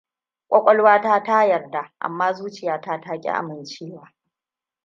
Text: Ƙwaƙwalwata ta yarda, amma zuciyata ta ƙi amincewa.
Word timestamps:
Ƙwaƙwalwata 0.47 1.23
ta 1.23 1.45
yarda, 1.45 1.93
amma 1.99 2.33
zuciyata 2.33 3.01
ta 3.01 3.17
ƙi 3.19 3.29
amincewa. 3.29 4.13